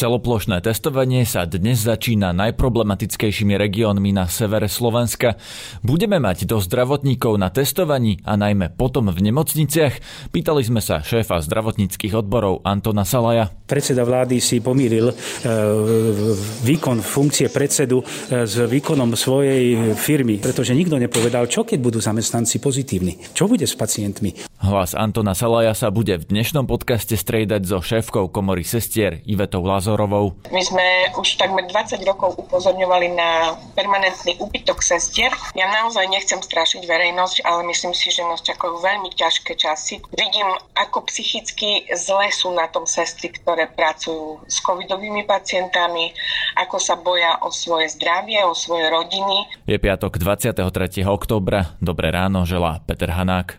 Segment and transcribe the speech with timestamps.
[0.00, 5.36] Celoplošné testovanie sa dnes začína najproblematickejšími regiónmi na severe Slovenska.
[5.84, 10.00] Budeme mať do zdravotníkov na testovaní a najmä potom v nemocniciach?
[10.32, 13.52] Pýtali sme sa šéfa zdravotníckých odborov Antona Salaja.
[13.68, 15.14] Predseda vlády si pomýlil e,
[16.64, 22.56] výkon funkcie predsedu e, s výkonom svojej firmy, pretože nikto nepovedal, čo keď budú zamestnanci
[22.56, 23.20] pozitívni.
[23.36, 24.48] Čo bude s pacientmi?
[24.60, 29.90] Hlas Antona Salaja sa bude v dnešnom podcaste striedať so šéfkou komory sestier Ivetou Lazar
[29.90, 30.38] Názorovou.
[30.54, 30.86] My sme
[31.18, 35.34] už takmer 20 rokov upozorňovali na permanentný úbytok sestier.
[35.58, 39.98] Ja naozaj nechcem strašiť verejnosť, ale myslím si, že nás čakajú veľmi ťažké časy.
[40.14, 40.46] Vidím,
[40.78, 46.14] ako psychicky zle sú na tom sestry, ktoré pracujú s covidovými pacientami,
[46.54, 49.50] ako sa boja o svoje zdravie, o svoje rodiny.
[49.66, 51.02] Je piatok 23.
[51.02, 51.74] októbra.
[51.82, 53.58] Dobré ráno, želá Peter Hanák.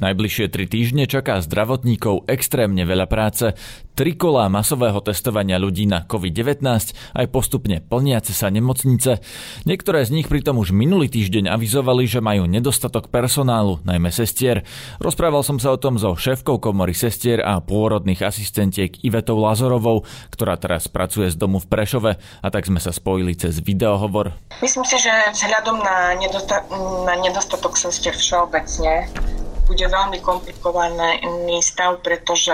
[0.00, 3.52] Najbližšie tri týždne čaká zdravotníkov extrémne veľa práce.
[3.92, 6.64] Tri kolá masového testovania ľudí na COVID-19
[6.96, 9.20] aj postupne plniace sa nemocnice.
[9.68, 14.64] Niektoré z nich pritom už minulý týždeň avizovali, že majú nedostatok personálu, najmä sestier.
[15.04, 20.56] Rozprával som sa o tom so šéfkou komory sestier a pôrodných asistentiek Ivetou Lazorovou, ktorá
[20.56, 24.32] teraz pracuje z domu v Prešove a tak sme sa spojili cez videohovor.
[24.64, 26.64] Myslím si, že vzhľadom na, nedosta-
[27.04, 29.12] na nedostatok sestier všeobecne
[29.70, 32.50] bude veľmi komplikovaný stav, pretože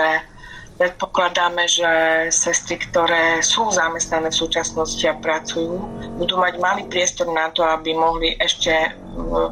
[0.77, 1.89] predpokladáme, že
[2.29, 5.81] sestry, ktoré sú zamestnané v súčasnosti a pracujú,
[6.21, 8.93] budú mať malý priestor na to, aby mohli ešte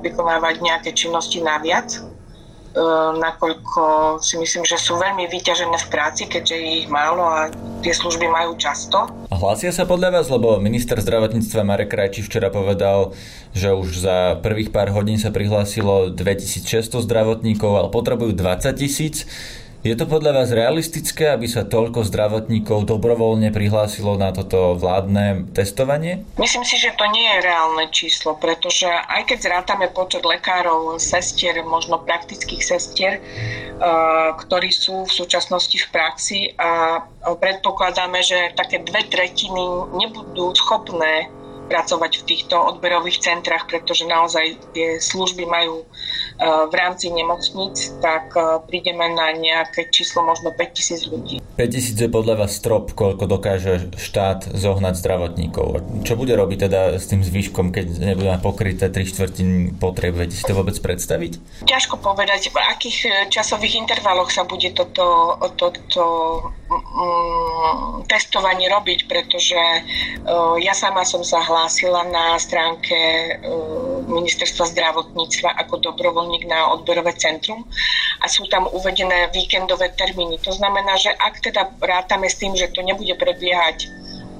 [0.05, 2.01] vykonávať nejaké činnosti naviac, e,
[3.17, 3.81] nakoľko
[4.21, 7.49] si myslím, že sú veľmi vyťažené v práci, keďže ich málo a
[7.85, 9.05] tie služby majú často.
[9.29, 13.13] Hlásia sa podľa vás, lebo minister zdravotníctva Marek Krajčí včera povedal,
[13.53, 19.29] že už za prvých pár hodín sa prihlásilo 2600 zdravotníkov, ale potrebujú 20 tisíc.
[19.85, 26.25] Je to podľa vás realistické, aby sa toľko zdravotníkov dobrovoľne prihlásilo na toto vládne testovanie?
[26.41, 31.61] Myslím si, že to nie je reálne číslo, pretože aj keď zrátame počet lekárov, sestier,
[31.61, 39.05] možno praktických sestier, eh, ktorí sú v súčasnosti v praxi a predpokladáme, že také dve
[39.05, 41.29] tretiny nebudú schopné
[41.69, 45.85] pracovať v týchto odberových centrách, pretože naozaj tie služby majú
[46.39, 51.39] v rámci nemocníc, tak e, prídeme na nejaké číslo možno 5000 ľudí.
[51.55, 55.79] 5000 je podľa vás strop, koľko dokáže štát zohnať zdravotníkov.
[56.03, 60.19] Čo bude robiť teda s tým zvyškom, keď nebudeme pokryté 3 štvrtiny potreb?
[60.19, 61.63] Viete si to vôbec predstaviť?
[61.63, 66.03] Ťažko povedať, v akých e, časových intervaloch sa bude toto, toto
[66.67, 69.59] mm, testovanie robiť, pretože
[70.59, 73.31] ja sama som sa hlásila na stránke e,
[74.09, 75.75] ministerstva zdravotníctva ako
[76.25, 77.61] dobrovoľník na odberové centrum
[78.21, 80.41] a sú tam uvedené víkendové termíny.
[80.41, 83.87] To znamená, že ak teda rátame s tým, že to nebude prebiehať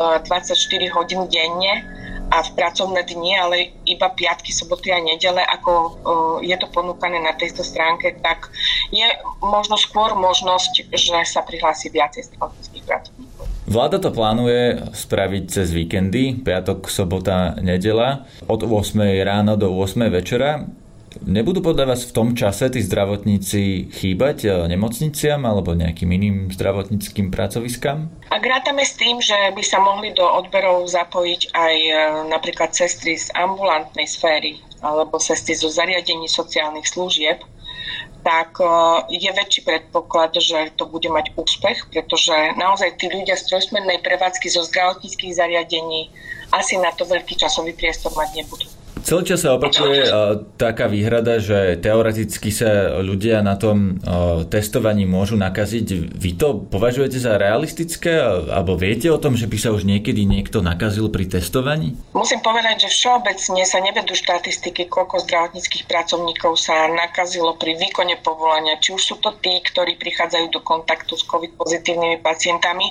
[0.01, 1.85] 24 e, hodín denne,
[2.25, 5.89] a v pracovné dni, ale iba piatky, soboty a nedele, ako e,
[6.49, 8.49] je to ponúkané na tejto stránke, tak
[8.89, 9.05] je
[9.45, 13.45] možno skôr možnosť, že sa prihlási viacej zdravotníckých pracovníkov.
[13.69, 18.73] Vláda to plánuje spraviť cez víkendy, piatok, sobota, nedela, od 8
[19.21, 20.65] rána do 8 večera.
[21.23, 27.31] Nebudú podľa vás v tom čase tí zdravotníci chýbať eh, nemocniciam alebo nejakým iným zdravotníckým
[27.31, 28.27] pracoviskám?
[28.27, 31.95] Ak rátame s tým, že by sa mohli do odberov zapojiť aj eh,
[32.27, 37.41] napríklad sestry z ambulantnej sféry alebo sestry zo zariadení sociálnych služieb,
[38.25, 38.65] tak e,
[39.13, 44.49] je väčší predpoklad, že to bude mať úspech, pretože naozaj tí ľudia z trojsmernej prevádzky
[44.49, 46.09] zo zdravotníckých zariadení
[46.49, 48.65] asi na to veľký časový priestor mať nebudú.
[49.05, 55.05] Celý čas sa opakuje uh, taká výhrada, že teoreticky sa ľudia na tom uh, testovaní
[55.05, 56.17] môžu nakaziť.
[56.17, 58.17] Vy to považujete za realistické?
[58.49, 61.93] Alebo viete o tom, že by sa už niekedy niekto nakazil pri testovaní?
[62.17, 68.81] Musím povedať, že všeobecne sa nevedú štatistiky, koľko zdravotníckých pracovníkov sa nakazilo pri výkone povolania.
[68.81, 72.89] Či už sú to tí, ktorí prichádzajú do kontaktu s COVID pozitívnymi pacientami,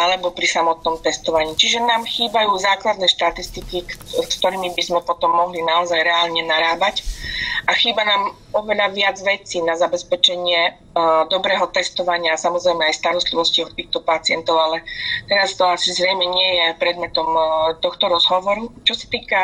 [0.00, 1.52] alebo pri samotnom testovaní.
[1.60, 3.84] Čiže nám chýbajú základné štatistiky,
[4.16, 7.02] s ktorými by sme potom mohli naozaj reálne narábať.
[7.66, 13.62] A chýba nám oveľa viac vecí na zabezpečenie uh, dobrého testovania a samozrejme aj starostlivosti
[13.66, 14.82] od týchto pacientov, ale
[15.26, 18.70] teraz to asi zrejme nie je predmetom uh, tohto rozhovoru.
[18.82, 19.42] Čo sa týka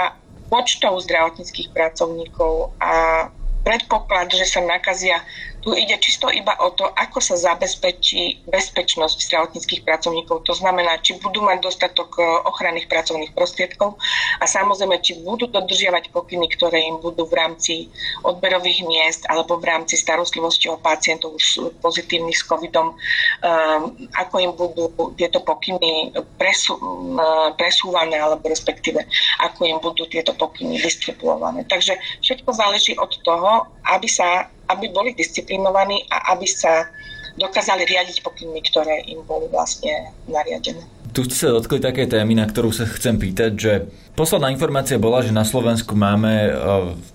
[0.51, 3.29] počtov zdravotníckých pracovníkov a
[3.69, 5.21] predpoklad, že sa nakazia
[5.59, 10.47] Tu ide čisto iba o to, ako sa zabezpečí bezpečnosť zdravotníckých pracovníkov.
[10.47, 13.99] To znamená, či budú mať dostatok e, ochranných pracovných prostriedkov
[14.39, 17.75] a samozrejme, či budú dodržiavať pokyny, ktoré im budú v rámci
[18.23, 23.83] odberových miest alebo v rámci starostlivosti o pacientov už pozitívnych s covidom, um,
[24.15, 26.79] ako im budú tieto pokyny presú,
[27.59, 29.03] presúvané alebo respektíve
[29.43, 31.67] ako im budú tieto pokyny distribuované.
[31.67, 36.89] Takže všetko záleží od toho, aby sa aby boli disciplinovaní a aby sa
[37.39, 40.83] dokázali riadiť pokynmi, ktoré im boli vlastne nariadené.
[41.15, 43.73] Tu ste sa dotkli také témy, na ktorú sa chcem pýtať, že
[44.19, 46.53] posledná informácia bola, že na Slovensku máme e,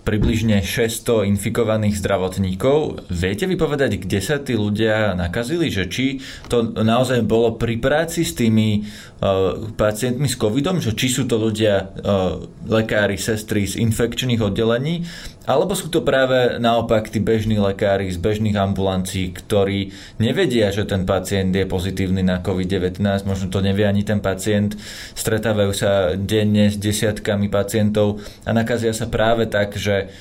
[0.07, 3.03] približne 600 infikovaných zdravotníkov.
[3.11, 5.67] Viete vy povedať, kde sa tí ľudia nakazili?
[5.67, 8.83] Že či to naozaj bolo pri práci s tými
[9.23, 10.83] uh, pacientmi s covidom?
[10.83, 15.07] Že či sú to ľudia, uh, lekári, sestry z infekčných oddelení?
[15.43, 21.03] Alebo sú to práve naopak tí bežní lekári z bežných ambulancií, ktorí nevedia, že ten
[21.03, 24.79] pacient je pozitívny na COVID-19, možno to nevie ani ten pacient,
[25.19, 30.13] stretávajú sa denne s desiatkami pacientov a nakazia sa práve tak, že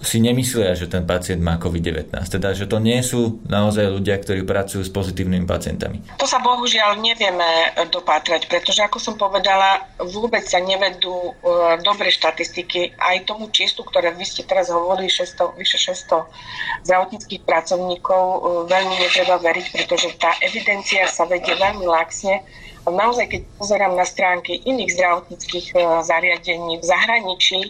[0.00, 2.08] si nemyslia, že ten pacient má COVID-19.
[2.24, 6.00] Teda, že to nie sú naozaj ľudia, ktorí pracujú s pozitívnymi pacientami.
[6.16, 12.96] To sa bohužiaľ nevieme dopátrať, pretože ako som povedala, vôbec sa nevedú uh, dobre štatistiky.
[12.96, 15.76] Aj tomu čistu, ktoré vy ste teraz hovorili, 600, vyše
[16.08, 18.40] 600 zdravotníckých pracovníkov, uh,
[18.72, 22.40] veľmi netreba veriť, pretože tá evidencia sa vedie veľmi laxne
[22.88, 27.60] naozaj, keď pozerám na stránky iných zdravotníckých e, zariadení v zahraničí,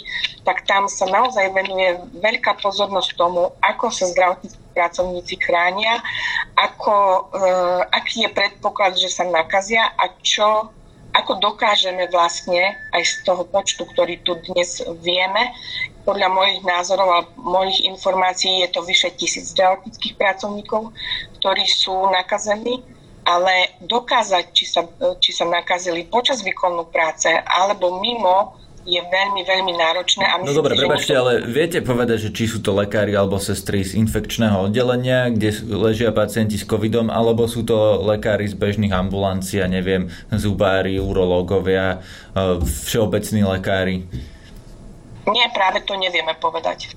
[0.46, 5.98] tak tam sa naozaj venuje veľká pozornosť tomu, ako sa zdravotníckí pracovníci chránia,
[6.54, 6.94] ako,
[7.34, 7.42] e,
[7.90, 10.70] aký je predpoklad, že sa nakazia a čo
[11.10, 15.50] ako dokážeme vlastne aj z toho počtu, ktorý tu dnes vieme,
[16.06, 20.94] podľa mojich názorov a mojich informácií je to vyše tisíc zdravotníckých pracovníkov,
[21.42, 22.80] ktorí sú nakazení
[23.25, 24.82] ale dokázať, či sa,
[25.20, 30.25] či sa nakazili počas výkonu práce alebo mimo, je veľmi, veľmi náročné.
[30.25, 31.20] A no dobre, prebačte, to...
[31.20, 36.11] ale viete povedať, že či sú to lekári alebo sestry z infekčného oddelenia, kde ležia
[36.17, 42.00] pacienti s covidom, alebo sú to lekári z bežných ambulancií, ja neviem, zubári, urológovia,
[42.32, 43.96] e, všeobecní lekári?
[45.28, 46.96] Nie, práve to nevieme povedať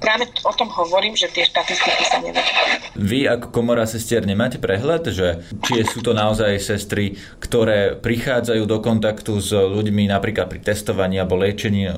[0.00, 2.56] práve o tom hovorím, že tie štatistiky sa nevedia.
[2.96, 8.80] Vy ako komora sestier nemáte prehľad, že či sú to naozaj sestry, ktoré prichádzajú do
[8.80, 11.92] kontaktu s ľuďmi napríklad pri testovaní alebo liečení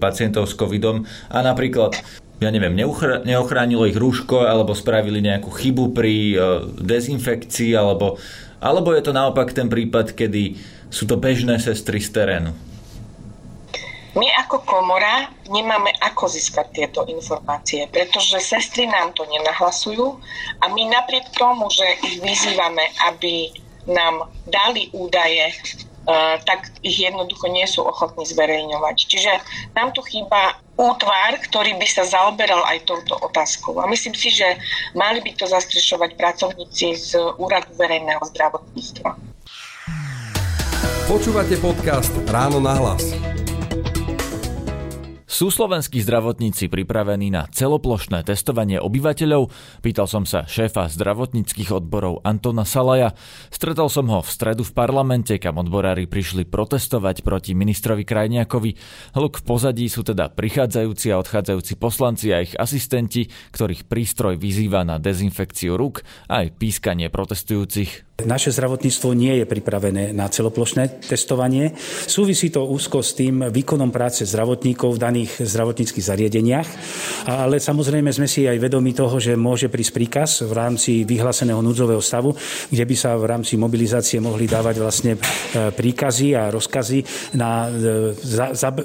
[0.00, 1.94] pacientov s covidom a napríklad
[2.36, 2.76] ja neviem,
[3.24, 6.36] neochránilo ich rúško alebo spravili nejakú chybu pri
[6.84, 8.20] dezinfekcii alebo,
[8.60, 10.60] alebo je to naopak ten prípad, kedy
[10.92, 12.52] sú to bežné sestry z terénu.
[14.16, 20.16] My ako komora nemáme ako získať tieto informácie, pretože sestry nám to nenahlasujú
[20.56, 22.80] a my napriek tomu, že ich vyzývame,
[23.12, 23.52] aby
[23.84, 25.52] nám dali údaje,
[26.06, 28.96] Uh, tak ich jednoducho nie sú ochotní zverejňovať.
[29.10, 29.42] Čiže
[29.74, 33.74] nám tu chýba útvar, ktorý by sa zaoberal aj touto otázkou.
[33.82, 34.54] A myslím si, že
[34.94, 39.18] mali by to zastrešovať pracovníci z Úradu verejného zdravotníctva.
[41.10, 43.02] Počúvate podcast Ráno na hlas.
[45.26, 49.50] Sú slovenskí zdravotníci pripravení na celoplošné testovanie obyvateľov?
[49.82, 53.10] Pýtal som sa šéfa zdravotníckých odborov Antona Salaja.
[53.50, 58.78] Stretol som ho v stredu v parlamente, kam odborári prišli protestovať proti ministrovi Krajniakovi.
[59.18, 64.86] Hluk v pozadí sú teda prichádzajúci a odchádzajúci poslanci a ich asistenti, ktorých prístroj vyzýva
[64.86, 68.06] na dezinfekciu rúk a aj pískanie protestujúcich.
[68.16, 71.76] Naše zdravotníctvo nie je pripravené na celoplošné testovanie.
[72.08, 76.68] Súvisí to úzko s tým výkonom práce zdravotníkov v daných zdravotníckých zariadeniach,
[77.26, 81.98] ale samozrejme sme si aj vedomi toho, že môže prísť príkaz v rámci vyhláseného núdzového
[81.98, 82.30] stavu,
[82.70, 85.20] kde by sa v rámci mobilizácie mohli dávať vlastne e,
[85.74, 87.02] príkazy a rozkazy
[87.34, 88.14] na e,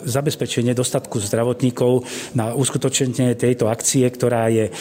[0.10, 2.02] zabezpečenie dostatku zdravotníkov
[2.34, 4.72] na uskutočnenie tejto akcie, ktorá je e,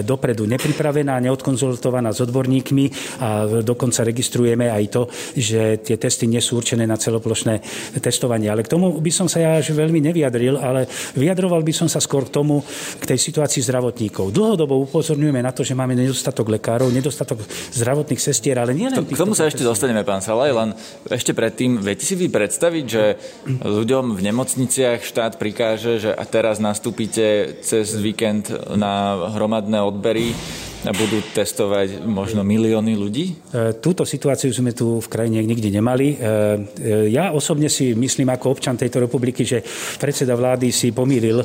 [0.00, 2.84] dopredu nepripravená, neodkonzultovaná s odborníkmi
[3.20, 5.02] a dokonca registrujeme aj to,
[5.36, 7.60] že tie testy nie sú určené na celoplošné
[8.00, 8.48] testovanie.
[8.48, 10.88] Ale k tomu by som sa ja až veľmi nevyjadril, ale
[11.20, 12.64] vyjadroval by som sa skôr k tomu,
[12.96, 14.30] k tej situácii zdravotníkov.
[14.30, 17.42] Dlhodobo upozorňujeme na to, že máme nedostatok lekárov, nedostatok
[17.74, 20.70] zdravotných sestier, ale nie len K tomu sa ešte dostaneme, pán Salaj, len
[21.10, 23.18] ešte predtým, viete si vy predstaviť, že
[23.66, 30.30] ľuďom v nemocniciach štát prikáže, že a teraz nastúpite cez víkend na hromadné odbery
[30.80, 33.36] A budú testovať možno milióny ľudí?
[33.52, 36.06] E, túto situáciu sme tu v krajine nikdy nemali.
[36.08, 39.60] E, e, ja osobne si myslím ako občan tejto republiky, že
[40.00, 41.44] predseda vlády si pomýlil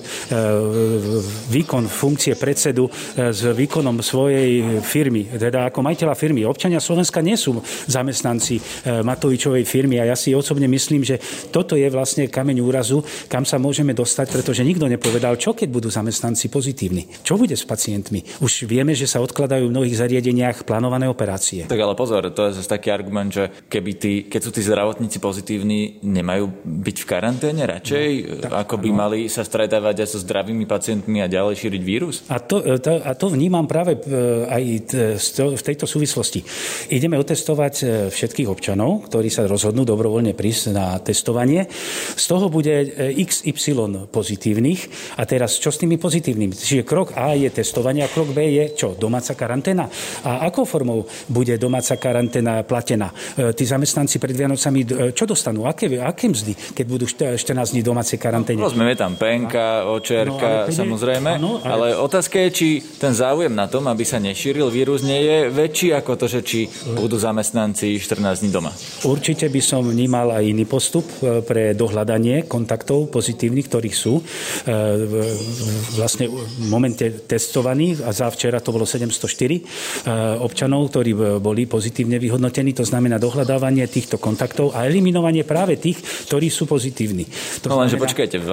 [1.52, 6.48] výkon funkcie predsedu s výkonom svojej firmy, teda ako majiteľa firmy.
[6.48, 7.60] Občania Slovenska nie sú
[7.92, 11.20] zamestnanci Matovičovej firmy a ja si osobne myslím, že
[11.52, 15.90] toto je vlastne kameň úrazu, kam sa môžeme dostať, pretože nikto nepovedal, čo keď budú
[15.92, 17.10] zamestnanci pozitívni.
[17.26, 18.24] Čo bude s pacientmi?
[18.40, 21.66] Už vieme, že sa odkladajú v mnohých zariadeniach plánované operácie.
[21.66, 25.18] Tak ale pozor, to je zase taký argument, že keby tí, keď sú tí zdravotníci
[25.18, 28.96] pozitívni, nemajú byť v karanténe radšej, no, tak, ako by no.
[28.96, 32.16] mali sa stretávať aj so zdravými pacientmi a ďalej šíriť vírus?
[32.30, 34.00] A to, to, a to vnímam práve e,
[34.46, 34.64] aj
[35.56, 36.46] v tejto súvislosti.
[36.94, 41.66] Ideme otestovať e, všetkých občanov, ktorí sa rozhodnú dobrovoľne prísť na testovanie.
[42.16, 45.16] Z toho bude e, XY pozitívnych.
[45.18, 46.54] A teraz čo s tými pozitívnymi?
[46.54, 48.94] Čiže krok A je testovanie a krok B je čo?
[49.16, 49.88] Domáca karanténa.
[50.28, 53.16] A akou formou bude domáca karanténa platená?
[53.40, 55.64] E, tí zamestnanci pred Vianocami e, čo dostanú?
[55.72, 58.60] Aké, aké mzdy, keď budú 14 dní domácej karanténe?
[58.60, 61.32] Rozumiem, tam penka, očerka, no, ale samozrejme.
[61.40, 61.96] Áno, ale...
[61.96, 62.68] ale otázka je, či
[63.00, 66.68] ten záujem na tom, aby sa nešíril vírus, nie je väčší ako to, že či
[66.92, 68.76] budú zamestnanci 14 dní doma.
[69.08, 74.20] Určite by som vnímal aj iný postup e, pre dohľadanie kontaktov pozitívnych, ktorých sú
[75.96, 82.74] vlastne v momente testovaní a za včera to bolo 704 občanov, ktorí boli pozitívne vyhodnotení,
[82.74, 87.28] to znamená dohľadávanie týchto kontaktov a eliminovanie práve tých, ktorí sú pozitívni.
[87.66, 88.06] To no lenže znamená...
[88.10, 88.50] počkajte, v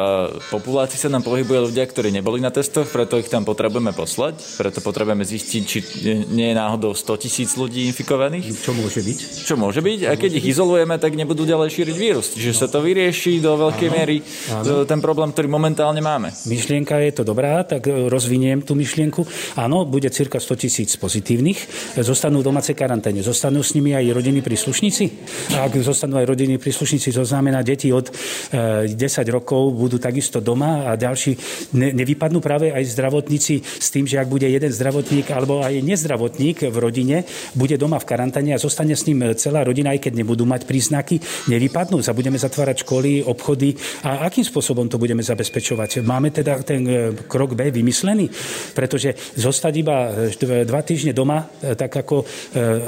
[0.51, 4.83] populácii sa nám pohybuje ľudia, ktorí neboli na testoch, preto ich tam potrebujeme poslať, preto
[4.83, 5.79] potrebujeme zistiť, či
[6.33, 8.51] nie je náhodou 100 tisíc ľudí infikovaných.
[8.51, 9.19] Čo môže byť?
[9.47, 9.99] Čo môže byť?
[10.11, 12.35] A keď ich izolujeme, tak nebudú ďalej šíriť vírus.
[12.35, 14.17] Čiže sa to vyrieši do veľkej áno, miery
[14.51, 14.83] áno.
[14.83, 16.35] ten problém, ktorý momentálne máme.
[16.51, 19.23] Myšlienka je to dobrá, tak rozviniem tú myšlienku.
[19.55, 21.59] Áno, bude cirka 100 tisíc pozitívnych,
[22.03, 23.23] zostanú v domácej karanténe.
[23.23, 25.05] Zostanú s nimi aj rodiny príslušníci?
[25.55, 30.43] A ak zostanú aj rodiny príslušníci, to znamená, deti od 10 e, rokov budú takisto
[30.43, 31.33] doma a ďalší
[31.79, 36.67] ne, nevypadnú práve aj zdravotníci s tým, že ak bude jeden zdravotník alebo aj nezdravotník
[36.67, 37.23] v rodine,
[37.55, 41.23] bude doma v karanténe a zostane s ním celá rodina, aj keď nebudú mať príznaky,
[41.47, 42.03] nevypadnú.
[42.13, 43.73] Budeme zatvárať školy, obchody
[44.05, 46.05] a akým spôsobom to budeme zabezpečovať?
[46.05, 48.29] Máme teda ten e, krok B vymyslený?
[48.73, 52.25] Pretože zostať iba e, dva týždne doma, tak ako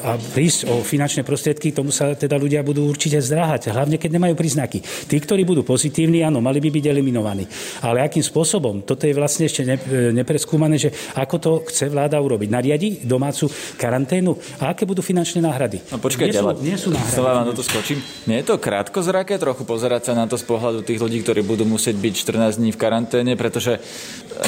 [0.04, 4.34] a prísť o finančné prostriedky, tomu sa teda ľudia budú určite zdráhať, hlavne keď nemajú
[4.36, 4.82] príznaky.
[4.82, 7.44] Tí, ktorí budú pozitívni, áno, mali by byť eliminovaní.
[7.82, 8.84] Ale akým spôsobom?
[8.84, 9.64] Toto je vlastne ešte
[10.12, 12.48] nepreskúmané, že ako to chce vláda urobiť.
[12.50, 13.48] Nariadi domácu
[13.80, 15.80] karanténu a aké budú finančné náhrady?
[15.90, 17.16] No počkajte, nie sú, ale nie sú náhrady.
[17.24, 17.98] vám to skočím.
[18.28, 21.40] Nie je to krátko zrake trochu pozerať sa na to z pohľadu tých ľudí, ktorí
[21.42, 23.80] budú musieť byť 14 dní v karanténe, pretože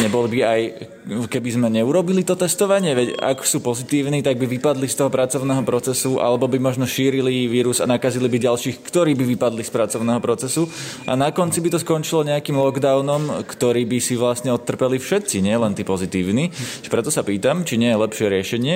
[0.02, 0.60] nebol by aj,
[1.26, 5.64] keby sme neurobili to testovanie, veď ak sú pozitívni, tak by vypadli z toho pracovného
[5.64, 10.20] procesu, alebo by možno šírili vírus a nakazili by ďalších, ktorí by vypadli z pracovného
[10.20, 10.68] procesu.
[11.08, 15.56] A na konci by to skončilo nejakým lockdownom, ktorý by si vlastne odtrpeli všetci, nie
[15.56, 16.52] len tí pozitívni.
[16.86, 18.74] Preto sa pýtam, či nie je lepšie riešenie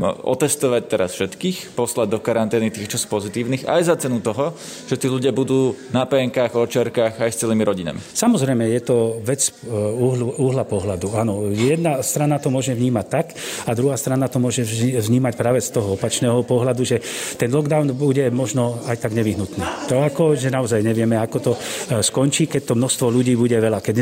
[0.00, 4.56] no, otestovať teraz všetkých, poslať do karantény tých, čo sú pozitívnych, aj za cenu toho,
[4.88, 8.00] že tí ľudia budú na PNK, očerkách aj s celými rodinami.
[8.00, 9.52] Samozrejme, je to vec e,
[10.38, 11.12] uhla pohľadu.
[11.18, 13.26] Áno, jedna strana to môže vnímať tak
[13.66, 14.64] a druhá strana to môže
[15.04, 17.00] vnímať práve z toho opačného pohľadu, že
[17.36, 19.90] ten lockdown bude možno aj tak nevyhnutný.
[19.90, 21.58] To ako, že naozaj nevieme, ako to e,
[22.00, 23.84] skončí, keď to množstvo ľudí bude veľa.
[23.84, 23.94] Keď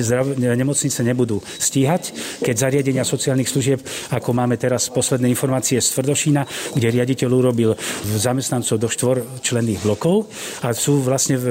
[0.57, 2.03] nemocnice nebudú stíhať,
[2.43, 3.81] keď zariadenia sociálnych služieb,
[4.15, 6.43] ako máme teraz posledné informácie z Tvrdošína,
[6.75, 7.75] kde riaditeľ urobil
[8.17, 10.29] zamestnancov do štvorčlenných blokov
[10.63, 11.45] a sú vlastne v,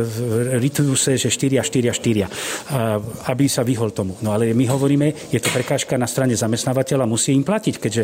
[0.95, 4.17] sa, že 4 a 4 a 4, aby sa vyhol tomu.
[4.21, 8.03] No ale my hovoríme, je to prekážka na strane zamestnávateľa, musí im platiť, keďže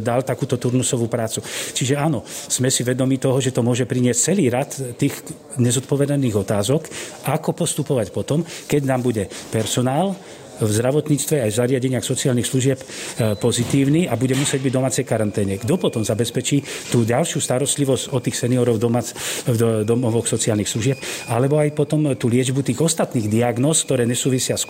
[0.00, 1.42] dal takúto turnusovú prácu.
[1.74, 5.12] Čiže áno, sme si vedomi toho, že to môže priniesť celý rad tých
[5.58, 6.88] nezodpovedaných otázok,
[7.28, 10.14] ako postupovať potom, keď nám bude personál,
[10.62, 12.86] v zdravotníctve aj v zariadeniach sociálnych služieb e,
[13.34, 15.58] pozitívny a bude musieť byť v domácej karanténe.
[15.58, 16.62] Kto potom zabezpečí
[16.94, 19.06] tú ďalšiu starostlivosť od tých seniorov v, domac,
[19.48, 24.68] v domovoch sociálnych služieb, alebo aj potom tú liečbu tých ostatných diagnóz, ktoré nesúvisia s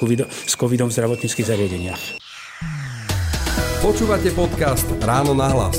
[0.57, 2.22] covidom v zdravotníckých zariadeniach.
[3.83, 5.75] Počúvate podcast Ráno na hlas.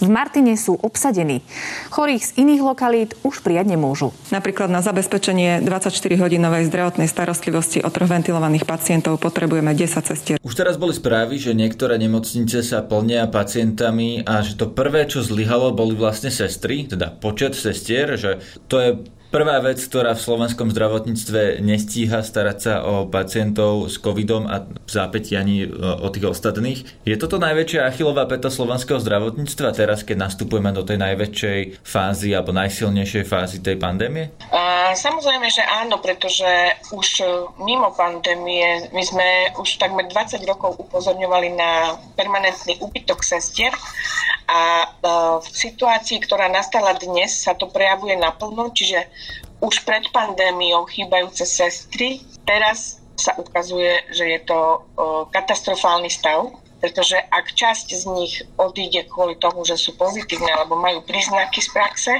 [0.00, 1.44] V Martine sú obsadení.
[1.92, 4.16] Chorých z iných lokalít už prijať nemôžu.
[4.32, 10.36] Napríklad na zabezpečenie 24-hodinovej zdravotnej starostlivosti o troch ventilovaných pacientov potrebujeme 10 cestier.
[10.40, 15.20] Už teraz boli správy, že niektoré nemocnice sa plnia pacientami a že to prvé, čo
[15.20, 18.40] zlyhalo, boli vlastne sestry, teda počet sestier, že
[18.72, 18.90] to je
[19.36, 25.36] Prvá vec, ktorá v slovenskom zdravotníctve nestíha starať sa o pacientov s covidom a zápäti
[25.36, 27.04] ani e, o tých ostatných.
[27.04, 32.56] Je toto najväčšia achilová peta slovenského zdravotníctva teraz, keď nastupujeme do tej najväčšej fázy alebo
[32.56, 34.32] najsilnejšej fázy tej pandémie?
[34.48, 36.48] A, samozrejme, že áno, pretože
[36.96, 37.20] už
[37.60, 43.76] mimo pandémie my sme už takmer 20 rokov upozorňovali na permanentný úbytok sestier
[44.48, 44.86] a e,
[45.44, 49.04] v situácii, ktorá nastala dnes, sa to prejavuje naplno, čiže
[49.60, 52.20] už pred pandémiou chýbajúce sestry.
[52.44, 54.84] Teraz sa ukazuje, že je to
[55.32, 61.00] katastrofálny stav, pretože ak časť z nich odíde kvôli tomu, že sú pozitívne alebo majú
[61.02, 62.14] príznaky z praxe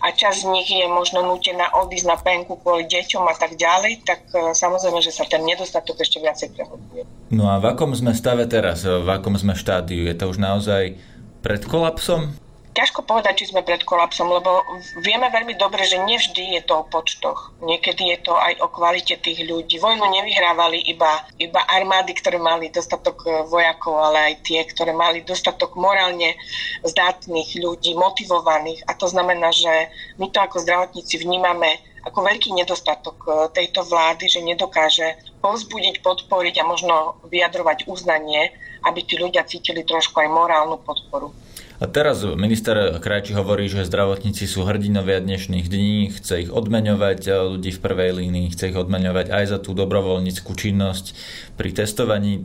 [0.00, 4.06] a časť z nich je možno nutená odísť na penku kvôli deťom a tak ďalej,
[4.06, 7.02] tak e, samozrejme, že sa ten nedostatok ešte viacej prehoduje.
[7.34, 8.86] No a v akom sme stave teraz?
[8.86, 10.06] V akom sme štádiu?
[10.08, 10.96] Je to už naozaj
[11.42, 12.32] pred kolapsom?
[12.78, 14.62] Ťažko povedať, či sme pred kolapsom, lebo
[15.02, 17.50] vieme veľmi dobre, že nevždy je to o počtoch.
[17.58, 19.82] Niekedy je to aj o kvalite tých ľudí.
[19.82, 25.26] Vojnu nevyhrávali iba, iba armády, ktoré mali dostatok e, vojakov, ale aj tie, ktoré mali
[25.26, 26.38] dostatok morálne
[26.86, 28.86] zdatných ľudí, motivovaných.
[28.86, 29.90] A to znamená, že
[30.22, 36.62] my to ako zdravotníci vnímame ako veľký nedostatok e, tejto vlády, že nedokáže povzbudiť, podporiť
[36.62, 38.54] a možno vyjadrovať uznanie,
[38.86, 41.34] aby tí ľudia cítili trošku aj morálnu podporu.
[41.78, 47.34] A teraz minister Krajči hovorí, že zdravotníci sú hrdinovia dnešných dní, chce ich odmeňovať eh,
[47.54, 51.14] ľudí v prvej línii, chce ich odmeňovať aj za tú dobrovoľníckú činnosť
[51.54, 52.42] pri testovaní.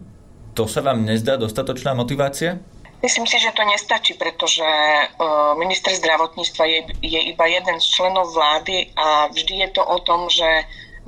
[0.54, 2.62] To sa vám nezdá dostatočná motivácia?
[3.02, 5.10] Myslím si, že to nestačí, pretože eh,
[5.58, 10.30] minister zdravotníctva je, je iba jeden z členov vlády a vždy je to o tom,
[10.30, 10.46] že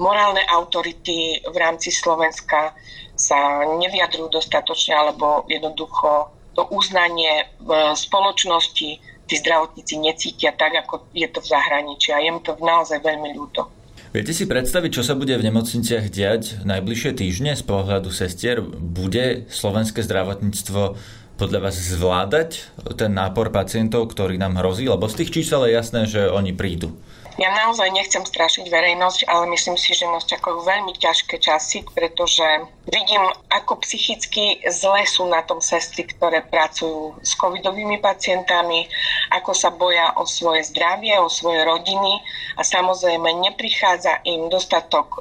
[0.01, 2.73] morálne autority v rámci Slovenska
[3.13, 8.89] sa nevyjadrujú dostatočne alebo jednoducho to uznanie v spoločnosti
[9.25, 13.35] tí zdravotníci necítia tak, ako je to v zahraničí a je mi to naozaj veľmi
[13.35, 13.67] ľúto.
[14.15, 18.63] Viete si predstaviť, čo sa bude v nemocniciach diať najbližšie týždne z pohľadu sestier?
[18.63, 20.95] Bude slovenské zdravotníctvo
[21.35, 24.87] podľa vás zvládať ten nápor pacientov, ktorý nám hrozí?
[24.87, 26.95] Lebo z tých čísel je jasné, že oni prídu.
[27.35, 32.47] Ja naozaj nechcem strašiť verejnosť, ale myslím si, že nás čakajú veľmi ťažké časy, pretože
[32.87, 33.19] vidím,
[33.51, 38.87] ako psychicky zle sú na tom sestry, ktoré pracujú s covidovými pacientami,
[39.35, 42.23] ako sa boja o svoje zdravie, o svoje rodiny
[42.55, 45.19] a samozrejme neprichádza im dostatok e,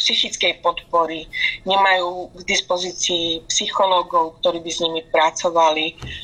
[0.00, 1.28] psychickej podpory,
[1.68, 5.33] nemajú k dispozícii psychológov, ktorí by s nimi pracovali,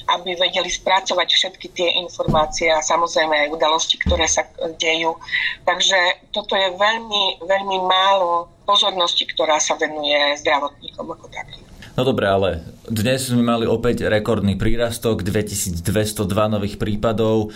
[0.06, 4.46] aby vedeli spracovať všetky tie informácie a samozrejme aj udalosti, ktoré sa
[4.78, 5.18] dejú
[5.64, 11.69] Takže toto je veľmi, veľmi málo pozornosti, ktorá sa venuje zdravotníkom ako takým.
[12.00, 15.84] No dobre, ale dnes sme mali opäť rekordný prírastok, 2202
[16.48, 17.52] nových prípadov.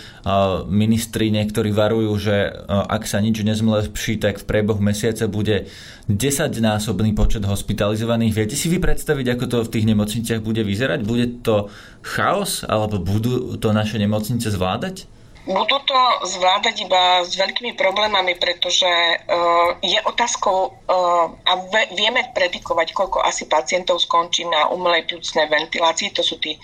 [0.69, 5.73] Ministri niektorí varujú, že ak sa nič nezlepší, tak v priebehu mesiaca bude
[6.13, 8.37] 10-násobný počet hospitalizovaných.
[8.37, 11.01] Viete si vy predstaviť, ako to v tých nemocniciach bude vyzerať?
[11.09, 11.73] Bude to
[12.05, 15.09] chaos, alebo budú to naše nemocnice zvládať?
[15.45, 21.53] Budú to zvládať iba s veľkými problémami, pretože uh, je otázkou uh, a
[21.93, 26.57] vieme predikovať, koľko asi pacientov skončí na umelej plúcnej ventilácii, to sú tí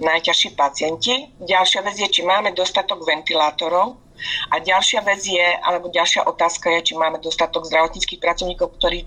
[0.00, 1.28] najťažší pacienti.
[1.44, 4.00] Ďalšia vec je, či máme dostatok ventilátorov,
[4.50, 9.02] a ďalšia vec je, alebo ďalšia otázka je, či máme dostatok zdravotníckých pracovníkov, ktorí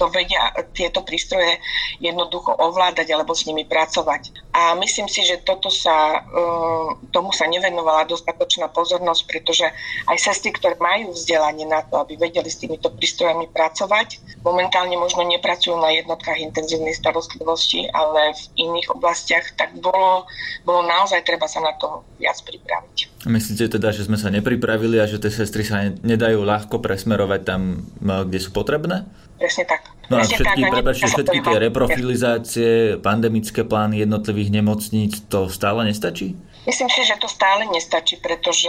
[0.00, 1.60] to vedia tieto prístroje
[2.00, 4.32] jednoducho ovládať alebo s nimi pracovať.
[4.56, 9.68] A myslím si, že toto sa, um, tomu sa nevenovala dostatočná pozornosť, pretože
[10.08, 15.22] aj sestry, ktoré majú vzdelanie na to, aby vedeli s týmito prístrojami pracovať, momentálne možno
[15.28, 20.24] nepracujú na jednotkách intenzívnej starostlivosti, ale v iných oblastiach, tak bolo,
[20.64, 23.28] bolo naozaj treba sa na to viac pripraviť.
[23.28, 27.84] Myslíte teda, že sme sa nepripravili a že tie sestry sa nedajú ľahko presmerovať tam,
[28.00, 29.04] kde sú potrebné?
[29.40, 29.88] Presne tak.
[30.12, 36.36] No a všetky, prepáčte, všetky tie reprofilizácie, pandemické plány jednotlivých nemocníc, to stále nestačí?
[36.68, 38.68] Myslím si, že to stále nestačí, pretože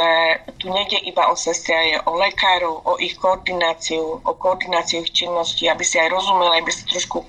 [0.64, 5.68] tu nejde iba o sestry, je o lekárov, o ich koordináciu, o koordináciu ich činností,
[5.68, 7.20] aby si aj rozumeli, aby si trošku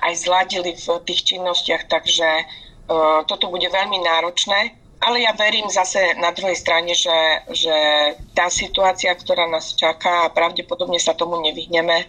[0.00, 2.28] aj zladili v tých činnostiach, takže
[2.88, 7.18] uh, toto bude veľmi náročné ale ja verím zase na druhej strane, že,
[7.52, 7.76] že
[8.32, 12.08] tá situácia, ktorá nás čaká a pravdepodobne sa tomu nevyhneme,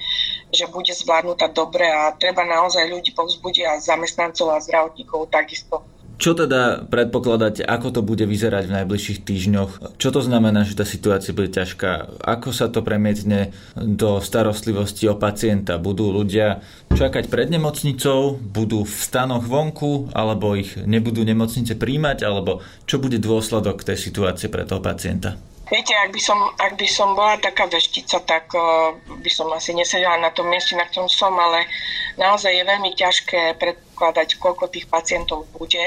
[0.55, 5.83] že bude zvládnutá dobre a treba naozaj ľudí povzbudiť a zamestnancov a zdravotníkov takisto.
[6.17, 10.01] Čo teda predpokladáte, ako to bude vyzerať v najbližších týždňoch?
[10.01, 12.21] Čo to znamená, že tá situácia bude ťažká?
[12.25, 15.77] Ako sa to premietne do starostlivosti o pacienta?
[15.77, 18.33] Budú ľudia čakať pred nemocnicou?
[18.33, 20.09] Budú v stanoch vonku?
[20.17, 22.25] Alebo ich nebudú nemocnice príjmať?
[22.25, 25.37] Alebo čo bude dôsledok tej situácie pre toho pacienta?
[25.67, 29.75] Viete, ak by som, ak by som bola taká veštica, tak uh, by som asi
[29.75, 31.67] nesedela na tom mieste, na ktorom som, ale
[32.15, 33.59] naozaj je veľmi ťažké
[33.97, 35.81] predpokladať, koľko tých pacientov bude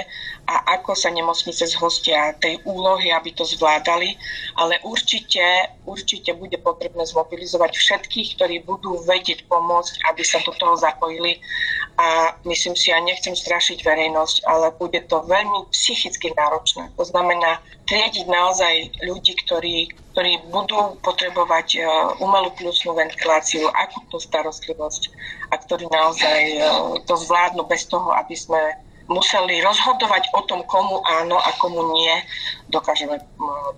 [0.50, 4.18] a ako sa nemocnice zhostia tej úlohy, aby to zvládali.
[4.58, 10.74] Ale určite, určite bude potrebné zmobilizovať všetkých, ktorí budú vedieť pomôcť, aby sa do toho
[10.74, 11.38] zapojili.
[12.02, 16.90] A myslím si, ja nechcem strašiť verejnosť, ale bude to veľmi psychicky náročné.
[16.98, 18.74] To znamená triediť naozaj
[19.06, 21.80] ľudí, ktorí, ktorí budú potrebovať e,
[22.22, 25.02] umelú plusnú ventiláciu, akútnu starostlivosť
[25.50, 26.58] a ktorí naozaj e,
[27.06, 28.78] to zvládnu bez toho, aby sme
[29.10, 32.14] museli rozhodovať o tom, komu áno a komu nie
[32.70, 33.18] dokážeme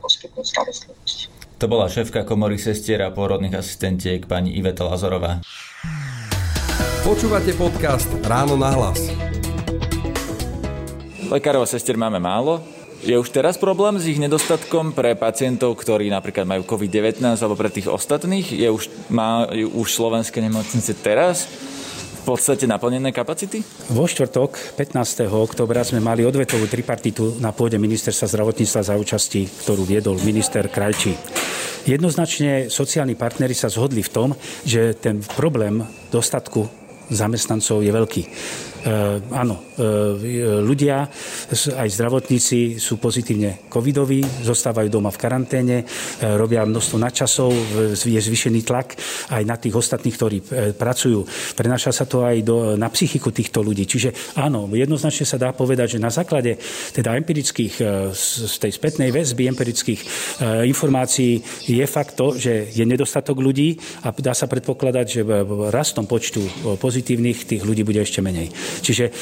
[0.04, 1.18] poskytnúť starostlivosť.
[1.56, 5.40] To bola šéfka komory sestier a pôrodných asistentiek pani Iveta Lazorová.
[7.02, 9.00] Počúvate podcast Ráno na hlas.
[11.32, 12.60] Lekárov a sestier máme málo,
[13.02, 17.72] je už teraz problém s ich nedostatkom pre pacientov, ktorí napríklad majú COVID-19 alebo pre
[17.72, 18.52] tých ostatných?
[18.54, 21.50] Je už, má už slovenské nemocnice teraz
[22.22, 23.66] v podstate naplnené kapacity?
[23.90, 25.26] Vo štvrtok, 15.
[25.26, 31.18] oktobra, sme mali odvetovú tripartitu na pôde ministerstva zdravotníctva za účasti, ktorú viedol minister Krajčí.
[31.82, 34.28] Jednoznačne sociálni partnery sa zhodli v tom,
[34.62, 35.82] že ten problém
[36.14, 36.70] dostatku
[37.10, 38.22] zamestnancov je veľký.
[38.82, 41.06] E, áno, e, ľudia,
[41.78, 45.84] aj zdravotníci sú pozitívne covidoví, zostávajú doma v karanténe, e,
[46.34, 47.50] robia množstvo nadčasov,
[47.94, 48.98] je zvyšený tlak
[49.30, 50.38] aj na tých ostatných, ktorí
[50.74, 51.22] pracujú.
[51.54, 53.86] Prenáša sa to aj do, na psychiku týchto ľudí.
[53.86, 56.58] Čiže áno, jednoznačne sa dá povedať, že na základe
[56.90, 57.74] teda empirických,
[58.12, 60.00] z tej spätnej väzby empirických
[60.66, 61.38] informácií
[61.70, 65.22] je fakt to, že je nedostatok ľudí a dá sa predpokladať, že
[65.70, 66.42] rastom počtu
[66.82, 68.50] pozitívnych tých ľudí bude ešte menej.
[68.80, 69.12] Čiže e,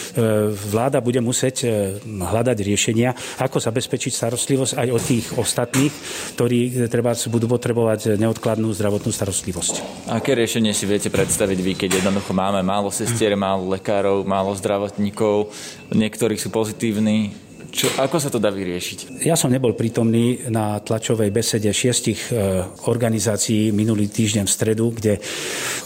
[0.54, 1.68] vláda bude musieť e,
[2.04, 3.10] hľadať riešenia,
[3.42, 5.94] ako zabezpečiť starostlivosť aj od tých ostatných,
[6.38, 10.06] ktorí e, treba, budú potrebovať neodkladnú zdravotnú starostlivosť.
[10.14, 15.50] Aké riešenie si viete predstaviť vy, keď jednoducho máme málo sestier, málo lekárov, málo zdravotníkov,
[15.90, 19.22] niektorí sú pozitívni, čo, ako sa to dá vyriešiť?
[19.22, 25.22] Ja som nebol prítomný na tlačovej besede šiestich e, organizácií minulý týždeň v stredu, kde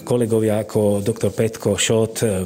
[0.01, 2.41] kolegovia ako doktor Petko, Šot, e,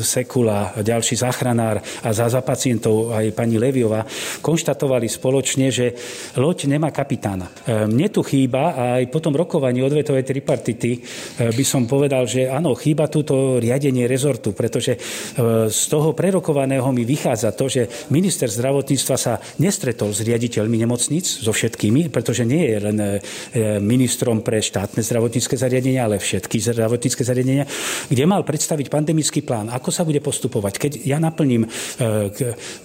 [0.00, 4.08] Sekula, ďalší záchranár a za, za pacientov aj pani Leviova
[4.40, 5.92] konštatovali spoločne, že
[6.40, 7.52] loď nemá kapitána.
[7.62, 11.04] E, mne tu chýba aj po tom rokovaní odvetovej tripartity
[11.36, 14.96] by som povedal, že áno, chýba túto riadenie rezortu, pretože
[15.68, 21.42] z toho prerokovaného mi vychádza to, že minister minister zdravotníctva sa nestretol s riaditeľmi nemocníc,
[21.42, 23.08] so všetkými, pretože nie je len e,
[23.82, 27.66] ministrom pre štátne zdravotnícke zariadenia, ale všetky zdravotnícke zariadenia,
[28.06, 30.78] kde mal predstaviť pandemický plán, ako sa bude postupovať.
[30.78, 31.68] Keď ja naplním e,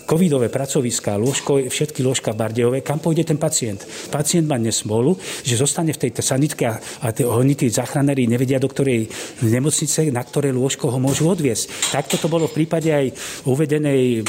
[0.09, 3.85] covidové pracoviská, lôžko, všetky lôžka Bardejové, kam pôjde ten pacient?
[4.09, 5.13] Pacient má nesmolu,
[5.45, 6.81] že zostane v tej sanitke a,
[7.21, 9.05] oni tí záchranári nevedia, do ktorej
[9.45, 11.93] nemocnice, na ktoré lôžko ho môžu odviesť.
[11.93, 13.05] Takto to bolo v prípade aj
[13.45, 14.25] uvedenej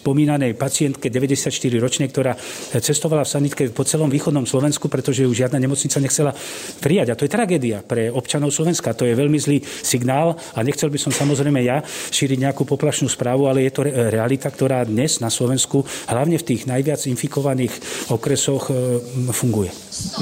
[0.00, 2.32] spomínanej spomínanej pacientke 94-ročnej, ktorá
[2.80, 6.32] cestovala v sanitke po celom východnom Slovensku, pretože ju žiadna nemocnica nechcela
[6.80, 7.12] prijať.
[7.12, 8.96] A to je tragédia pre občanov Slovenska.
[8.96, 13.52] To je veľmi zlý signál a nechcel by som samozrejme ja šíriť nejakú poplašnú správu,
[13.52, 17.76] ale je to realita, ktorá dnes na Slovensku, hlavne v tých najviac infikovaných
[18.08, 19.04] okresoch, e,
[19.36, 19.68] funguje.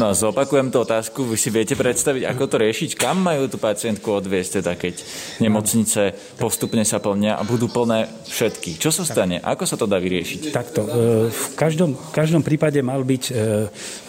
[0.00, 1.28] No, zopakujem tú otázku.
[1.28, 2.90] Vy si viete predstaviť, ako to riešiť?
[2.96, 4.94] Kam majú tú pacientku odviesť, teda keď
[5.44, 8.80] nemocnice postupne sa plnia a budú plné všetky?
[8.80, 9.44] Čo sa stane?
[9.44, 10.40] Ako sa to dá vyriešiť?
[10.50, 10.80] Takto.
[10.88, 10.88] E,
[11.28, 13.32] v každom, v každom prípade mal byť e,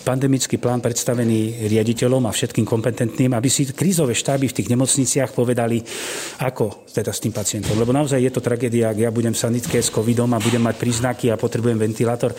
[0.03, 5.83] pandemický plán predstavený riaditeľom a všetkým kompetentným, aby si krízové štáby v tých nemocniciach povedali,
[6.43, 7.77] ako teda s tým pacientom.
[7.77, 11.29] Lebo naozaj je to tragédia, ak ja budem sanitke s covidom a budem mať príznaky
[11.29, 12.33] a potrebujem ventilátor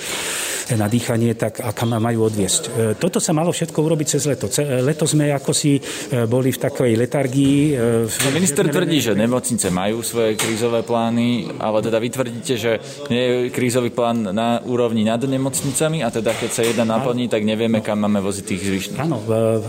[0.75, 2.62] na dýchanie, tak a kam ma majú odviesť.
[2.62, 4.46] E, toto sa malo všetko urobiť cez leto.
[4.61, 5.83] Leto sme ako si
[6.31, 7.59] boli v takej letargii.
[8.07, 12.73] No, minister tvrdí, že nemocnice majú svoje krízové plány, ale teda vy tvrdíte, že
[13.11, 17.42] nie je krízový plán na úrovni nad nemocnicami a teda keď sa jedna naplní, tak
[17.51, 19.01] nevieme, kam máme voziť tých zvyšných.
[19.03, 19.19] Áno,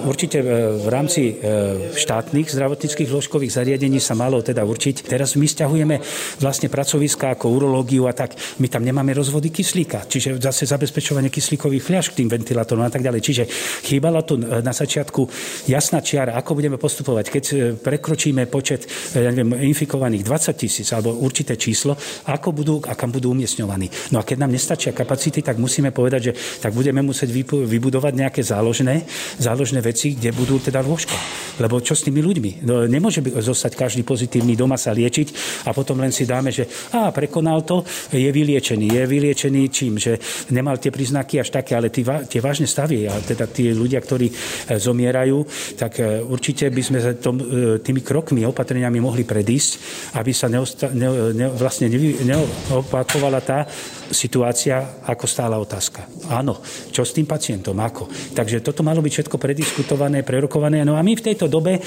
[0.05, 0.45] určite
[0.77, 5.09] v rámci e, štátnych zdravotníckých ložkových zariadení sa malo teda určiť.
[5.09, 5.97] Teraz my stiahujeme
[6.37, 8.37] vlastne pracoviska ako urológiu a tak.
[8.61, 13.01] My tam nemáme rozvody kyslíka, čiže zase zabezpečovanie kyslíkových fľaš k tým ventilátorom a tak
[13.01, 13.21] ďalej.
[13.25, 13.43] Čiže
[13.89, 15.25] chýbala tu e, na začiatku
[15.65, 17.25] jasná čiara, ako budeme postupovať.
[17.33, 18.85] Keď e, prekročíme počet
[19.17, 21.97] ja neviem, infikovaných 20 tisíc alebo určité číslo,
[22.29, 23.87] ako budú a kam budú umiestňovať definovaní.
[24.11, 27.29] No a keď nám nestačia kapacity, tak musíme povedať, že tak budeme musieť
[27.71, 29.07] vybudovať nejaké záložné,
[29.39, 31.15] záložné veci, kde budú teda lôžka.
[31.63, 32.67] Lebo čo s tými ľuďmi?
[32.67, 37.13] No, nemôže zostať každý pozitívny doma sa liečiť a potom len si dáme, že a
[37.15, 38.97] prekonal to, je vyliečený.
[38.97, 39.95] Je vyliečený čím?
[39.95, 40.19] Že
[40.51, 44.27] nemal tie príznaky až také, ale tie, tie vážne stavy a teda tí ľudia, ktorí
[44.75, 45.37] zomierajú,
[45.77, 47.37] tak určite by sme tom,
[47.79, 49.71] tými krokmi, opatreniami mohli predísť,
[50.17, 51.87] aby sa neosta, ne, ne, vlastne
[52.25, 53.69] neopakovala tá
[54.11, 56.05] situácia ako stála otázka.
[56.29, 56.59] Áno,
[56.91, 58.07] čo s tým pacientom, ako?
[58.35, 60.83] Takže toto malo byť všetko prediskutované, prerokované.
[60.83, 61.79] No a my v tejto dobe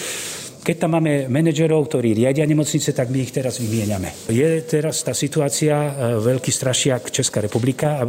[0.64, 4.32] keď tam máme manažerov, ktorí riadia nemocnice, tak my ich teraz vymieňame.
[4.32, 5.90] Je teraz tá situácia e,
[6.24, 8.00] veľký strašiak Česká republika.
[8.00, 8.04] E,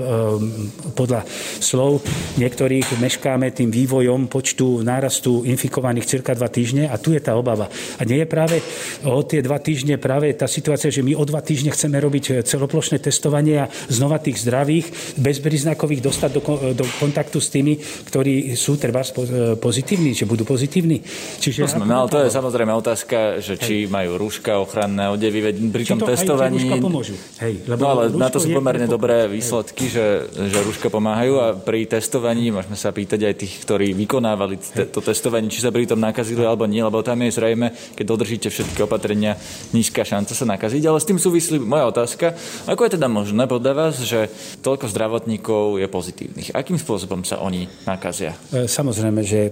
[0.96, 1.28] podľa
[1.60, 2.00] slov
[2.40, 7.68] niektorých meškáme tým vývojom počtu nárastu infikovaných cirka dva týždne a tu je tá obava.
[8.00, 8.64] A nie je práve
[9.04, 13.04] o tie dva týždne práve tá situácia, že my o dva týždne chceme robiť celoplošné
[13.04, 16.42] testovanie a znova tých zdravých, bezpríznakových dostať do,
[16.72, 17.76] do kontaktu s tými,
[18.08, 19.04] ktorí sú treba
[19.60, 21.04] pozitívni, že budú pozitívni.
[21.44, 25.98] Čiže no, to je samozrejme otázka, že či majú rúška, ochranné odevy, veď pri tom
[25.98, 26.70] testovaní...
[26.70, 27.18] Aj pomôžu.
[27.42, 31.58] Hej, lebo no ale na to sú pomerne dobré výsledky, že, že rúška pomáhajú a
[31.58, 35.90] pri testovaní môžeme sa pýtať aj tých, ktorí vykonávali te, to testovanie, či sa pri
[35.90, 39.42] tom nakazili alebo nie, lebo tam je zrejme, keď dodržíte všetky opatrenia,
[39.74, 40.86] nízka šanca sa nakaziť.
[40.86, 42.38] Ale s tým súvislí moja otázka,
[42.70, 44.30] ako je teda možné podľa vás, že
[44.62, 46.54] toľko zdravotníkov je pozitívnych?
[46.54, 48.38] Akým spôsobom sa oni nakazia?
[48.54, 49.50] E, samozrejme, že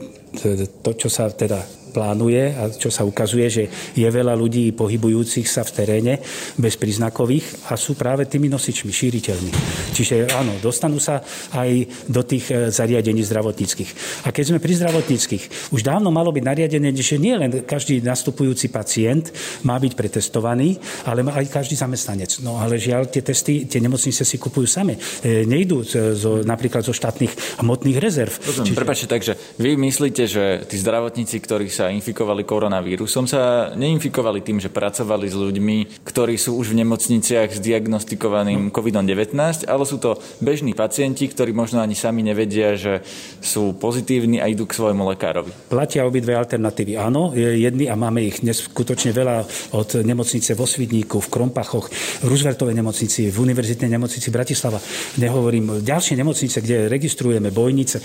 [0.86, 5.62] to, čo sa teda plánuje a čo sa ukazuje, že je veľa ľudí pohybujúcich sa
[5.62, 6.14] v teréne
[6.58, 9.52] bezpríznakových a sú práve tými nosičmi, šíriteľmi.
[9.94, 11.22] Čiže áno, dostanú sa
[11.54, 14.26] aj do tých e, zariadení zdravotníckých.
[14.26, 18.74] A keď sme pri zdravotníckých, už dávno malo byť nariadené, že nie len každý nastupujúci
[18.74, 19.30] pacient
[19.62, 22.42] má byť pretestovaný, ale aj každý zamestnanec.
[22.42, 24.98] No ale žiaľ, tie testy, tie nemocnice si kupujú same.
[25.22, 25.84] E, nejdú
[26.16, 28.34] zo, napríklad zo štátnych hmotných rezerv.
[28.40, 28.78] Čiže...
[28.78, 34.64] Prepačte, takže vy myslíte, že tí zdravotníci, ktorí sa sa infikovali koronavírusom, sa neinfikovali tým,
[34.64, 40.16] že pracovali s ľuďmi, ktorí sú už v nemocniciach s diagnostikovaným COVID-19, ale sú to
[40.40, 43.04] bežní pacienti, ktorí možno ani sami nevedia, že
[43.44, 45.52] sú pozitívni a idú k svojmu lekárovi.
[45.68, 46.96] Platia obidve alternatívy.
[46.96, 49.44] Áno, jedni a máme ich neskutočne veľa
[49.76, 51.92] od nemocnice vo Svidníku, v Krompachoch,
[52.24, 54.80] v Rooseveltovej nemocnici, v univerzitnej nemocnici Bratislava.
[55.20, 58.00] Nehovorím ďalšie nemocnice, kde registrujeme bojnice.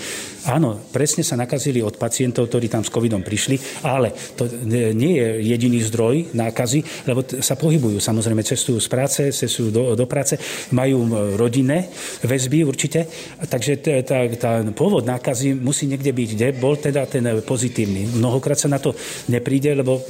[0.51, 4.45] Áno, presne sa nakazili od pacientov, ktorí tam s covidom prišli ale to
[4.93, 10.05] nie je jediný zdroj nákazy, lebo sa pohybujú, samozrejme cestujú z práce, cestujú do, do
[10.05, 10.37] práce,
[10.75, 11.05] majú
[11.35, 11.89] rodinné
[12.23, 13.07] väzby určite,
[13.47, 18.19] takže tá, tá pôvod nákazy musí niekde byť, kde bol teda ten pozitívny.
[18.19, 18.93] Mnohokrát sa na to
[19.31, 20.01] nepríde, lebo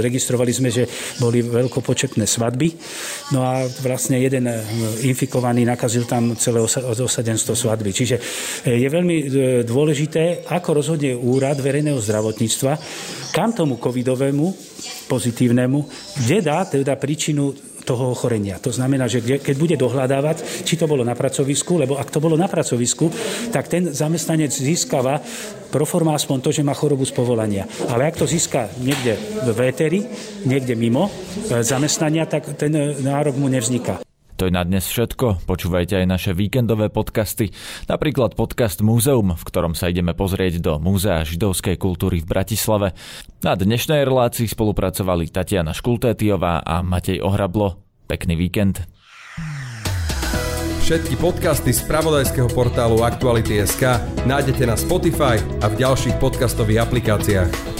[0.00, 0.88] registrovali sme, že
[1.22, 2.68] boli veľkopočetné svadby,
[3.34, 4.46] no a vlastne jeden
[5.04, 6.60] infikovaný nakazil tam celé
[7.04, 7.90] osadenstvo svadby.
[7.90, 8.16] Čiže
[8.66, 9.24] je veľmi e,
[9.64, 14.46] dôležité, ako rozhodne úrad verejného zdravotníctva, zdravotníctva, kam tomu covidovému
[15.06, 15.78] pozitívnemu,
[16.22, 18.60] kde dá teda príčinu toho ochorenia.
[18.60, 22.36] To znamená, že keď bude dohľadávať, či to bolo na pracovisku, lebo ak to bolo
[22.36, 23.08] na pracovisku,
[23.50, 25.18] tak ten zamestnanec získava
[25.72, 27.64] proforma aspoň to, že má chorobu z povolania.
[27.88, 30.00] Ale ak to získa niekde v véteri,
[30.44, 34.09] niekde mimo e, zamestnania, tak ten nárok mu nevzniká.
[34.40, 35.44] To je na dnes všetko.
[35.44, 37.52] Počúvajte aj naše víkendové podcasty,
[37.92, 42.96] napríklad podcast Múzeum, v ktorom sa ideme pozrieť do Múzea židovskej kultúry v Bratislave.
[43.44, 47.84] Na dnešnej relácii spolupracovali Tatiana Škultétiová a Matej Ohrablo.
[48.08, 48.80] Pekný víkend.
[50.88, 57.79] Všetky podcasty z pravodajského portálu Aktuality.sk nájdete na Spotify a v ďalších podcastových aplikáciách.